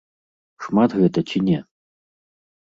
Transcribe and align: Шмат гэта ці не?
Шмат 0.63 0.91
гэта 1.03 1.19
ці 1.29 1.45
не? 1.53 1.59